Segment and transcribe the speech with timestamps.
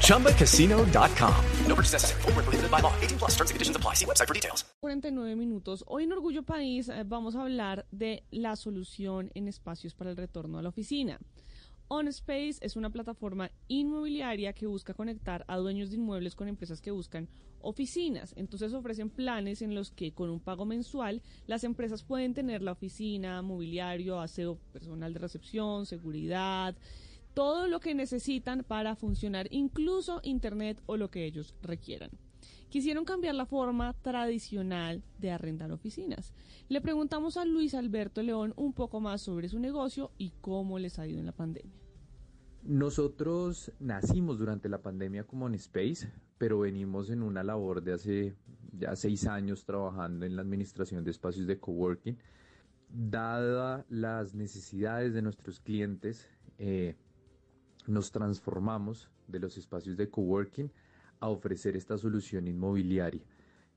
[0.00, 1.34] ChumbaCasino.com.
[1.66, 2.22] No purchase necessary.
[2.22, 2.92] Where prohibited by law.
[3.02, 3.94] 18 plus terms and conditions apply.
[3.94, 4.64] See website for details.
[4.80, 5.84] 49 minutos.
[5.86, 10.16] Hoy en Orgullo País eh, vamos a hablar de la solución en espacios para el
[10.16, 11.18] retorno a la oficina.
[11.88, 16.90] OnSpace es una plataforma inmobiliaria que busca conectar a dueños de inmuebles con empresas que
[16.90, 17.28] buscan
[17.60, 18.32] oficinas.
[18.36, 22.72] Entonces ofrecen planes en los que con un pago mensual las empresas pueden tener la
[22.72, 26.74] oficina, mobiliario, aseo personal de recepción, seguridad,
[27.34, 32.10] todo lo que necesitan para funcionar, incluso Internet o lo que ellos requieran.
[32.68, 36.32] Quisieron cambiar la forma tradicional de arrendar oficinas.
[36.68, 40.98] Le preguntamos a Luis Alberto León un poco más sobre su negocio y cómo les
[40.98, 41.84] ha ido en la pandemia.
[42.64, 48.34] Nosotros nacimos durante la pandemia como en Space, pero venimos en una labor de hace
[48.72, 52.16] ya seis años trabajando en la administración de espacios de coworking.
[52.88, 56.96] Dada las necesidades de nuestros clientes, eh,
[57.86, 60.70] nos transformamos de los espacios de coworking
[61.20, 63.22] a ofrecer esta solución inmobiliaria.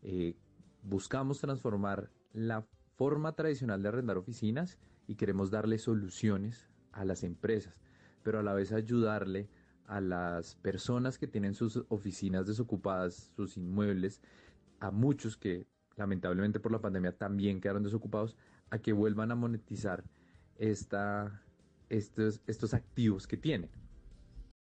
[0.02, 0.36] Eh,
[0.84, 4.78] buscamos transformar la forma tradicional de arrendar oficinas
[5.08, 7.76] y queremos darle soluciones a las empresas,
[8.24, 9.50] pero a la vez ayudarle
[9.86, 14.22] a las personas que tienen sus oficinas desocupadas, sus inmuebles,
[14.80, 18.36] a muchos que lamentablemente por la pandemia también quedaron desocupados,
[18.70, 20.04] a que vuelvan a monetizar
[20.58, 21.42] esta,
[21.90, 23.70] estos, estos activos que tienen.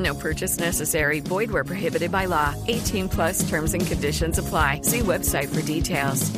[0.00, 1.20] No purchase necessary.
[1.20, 2.54] Void where prohibited by law.
[2.68, 4.80] 18 plus terms and conditions apply.
[4.82, 6.32] See website for details.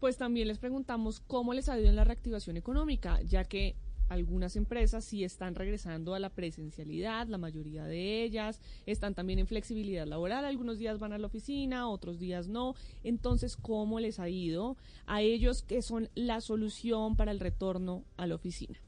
[0.00, 3.74] Pues también les preguntamos cómo les ha ido en la reactivación económica, ya que
[4.10, 9.46] algunas empresas sí están regresando a la presencialidad, la mayoría de ellas están también en
[9.46, 12.74] flexibilidad laboral, algunos días van a la oficina, otros días no.
[13.02, 18.26] Entonces, ¿cómo les ha ido a ellos que son la solución para el retorno a
[18.26, 18.78] la oficina?